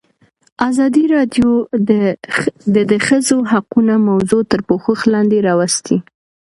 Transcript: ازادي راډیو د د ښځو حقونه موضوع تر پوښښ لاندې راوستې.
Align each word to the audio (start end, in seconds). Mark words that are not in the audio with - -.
ازادي 0.69 1.03
راډیو 1.15 1.49
د 2.75 2.77
د 2.91 2.93
ښځو 3.07 3.37
حقونه 3.51 3.93
موضوع 4.09 4.41
تر 4.51 4.59
پوښښ 4.69 4.99
لاندې 5.13 5.37
راوستې. 5.47 5.97